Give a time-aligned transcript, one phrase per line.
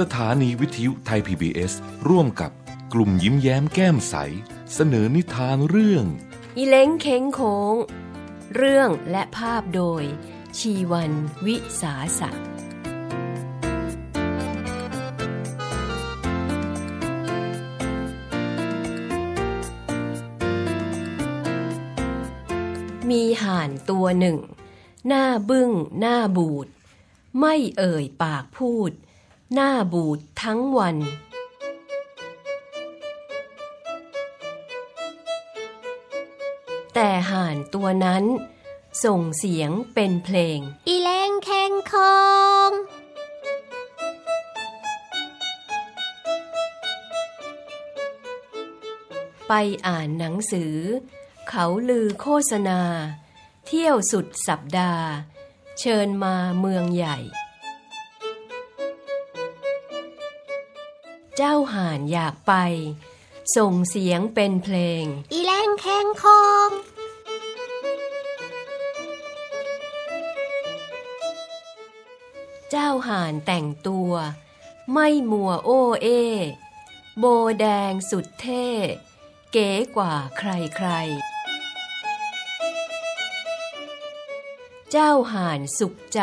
[0.00, 1.72] สถานีวิทยุไทย PBS
[2.08, 2.50] ร่วมกับ
[2.92, 4.14] กลุ่มยิ้มแย้มแก้มใส
[4.74, 6.04] เสนอนิทานเรื่อง
[6.56, 7.74] อีเล้งเค้งโค้ง
[8.56, 10.02] เรื่องและภาพโดย
[10.58, 11.12] ชีวัน
[11.46, 12.30] วิสาสะ
[23.10, 24.38] มีห่านตัวหนึ่ง
[25.06, 25.70] หน้าบึ้ง
[26.00, 26.66] หน้าบูด
[27.40, 28.92] ไม่เอ่ยปากพูด
[29.54, 30.96] หน้าบูดทั้งวัน
[36.94, 38.24] แต่ห่านตัวนั้น
[39.04, 42.24] ส่งเสียงเป็นเพลง อีแรงแข่งคอ
[42.68, 42.70] ง
[49.48, 49.52] ไป
[49.86, 50.76] อ่านหนังสือ
[51.48, 52.80] เขาลือโฆษณา
[53.66, 55.06] เที่ยวสุดสัปดาห์
[55.80, 57.18] เชิญมาเมืองใหญ่
[61.38, 62.52] เจ้าห่านอยากไป
[63.56, 66.70] ส่งเสียงเป็นเพลง อีแรงแข่งคอง
[72.70, 74.12] เจ้าห่านแต่งตัว
[74.92, 76.08] ไม่มัวโอ้เอ
[77.18, 77.24] โบ
[77.60, 78.66] แดงสุดเท่
[79.52, 81.34] เก๋กว่าใครๆ
[84.90, 86.22] เจ้าห่านสุขใจ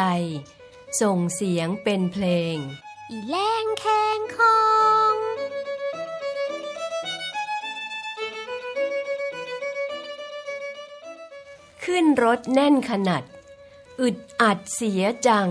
[1.02, 2.58] ส่งเสียงเป็นเพลง
[3.14, 4.62] อีแรงแข่งคอ
[5.14, 5.16] ง
[11.84, 13.24] ขึ้นรถแน่นขนาด
[14.02, 15.50] อึดอัดเสียจัง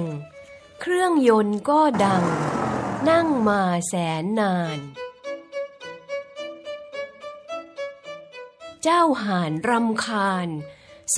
[0.80, 2.24] เครื่องยนต์ก็ดัง
[3.08, 4.78] นั่งมาแสนนาน
[8.82, 10.48] เจ้าห่านรำคาญ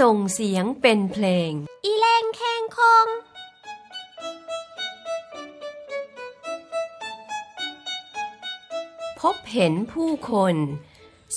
[0.01, 1.53] ส่งเสียงเป็นเพลง
[1.85, 3.09] อีแรงแข่งคอง
[9.23, 10.57] พบเห็นผู้คน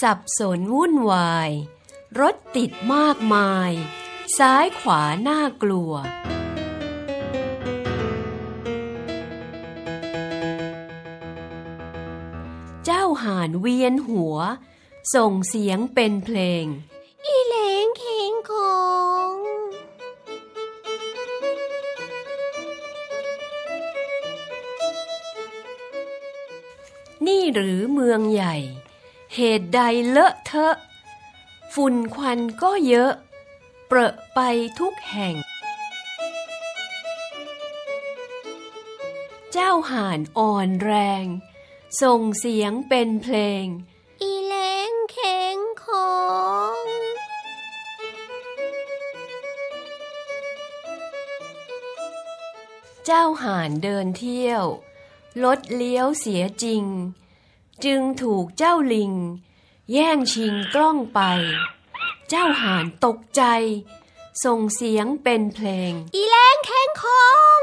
[0.01, 1.51] สับสนวุ่นวาย
[2.19, 3.71] รถติดมากมาย
[4.37, 5.93] ซ้ายขวาน่ากลัว
[12.85, 14.37] เจ้าห่านเวียนหัว
[15.15, 16.65] ส่งเสียงเป็นเพลง
[17.25, 18.94] อีแรงแข่งคอง
[27.27, 28.55] นี่หรือเมืองใหญ่
[29.35, 30.75] เหตุใดเลอะเทอะ
[31.73, 33.13] ฝุ่นควันก็เยอะ
[33.87, 34.39] เปรอะไป
[34.79, 35.35] ทุกแห่ง
[39.51, 40.93] เจ้าห่านอ่อนแร
[41.23, 41.25] ง
[42.01, 43.65] ส่งเสียงเป็นเพลง
[44.21, 44.55] อีแร
[44.89, 46.13] งแข่งคอ
[46.75, 46.77] ง
[53.05, 54.65] เจ้าห่านเดินเที่ยว
[55.43, 56.83] รถเลี้ยวเสียจริง
[57.85, 59.13] จึงถูกเจ้าลิง
[59.93, 61.21] แย่งชิงกล้องไป
[62.29, 63.43] เจ้าห่านตกใจ
[64.43, 67.27] ส่งเสียงเป็นเพลง อีแรงแข่งคอ
[67.59, 67.61] ง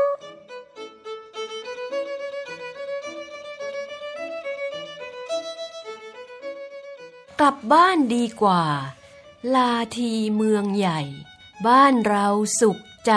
[7.41, 8.65] กลับบ้านดีกว่า
[9.55, 11.01] ลาทีเมืองใหญ่
[11.67, 12.29] บ้านเรา
[12.61, 13.13] สุขใจ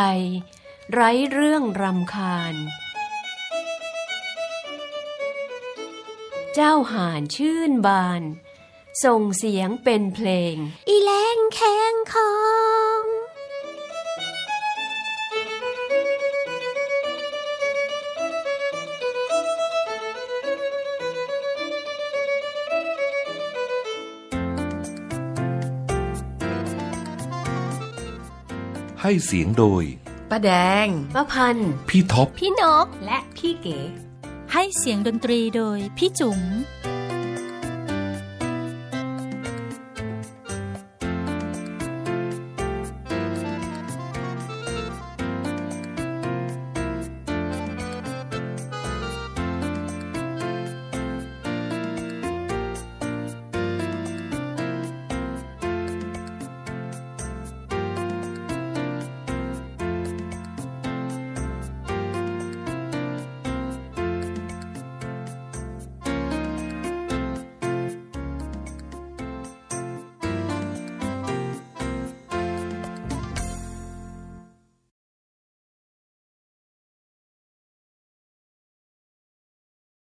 [0.93, 2.55] ไร้เรื่องรำคาญ
[6.59, 8.21] เจ้าห่านชื่นบาน
[9.03, 10.55] ส่งเสียงเป็นเพลง
[10.87, 12.33] อีแรงแข่งคอ
[13.01, 13.03] ง
[29.01, 29.83] ให้เสียงโดย
[30.29, 30.51] ป้าแด
[30.85, 34.04] งป้าพันธุ์พี่ท็อป พี่นก และพี่เก๋
[34.57, 36.39] ให้เสียงดนตรีโดยพี่จุ๋ม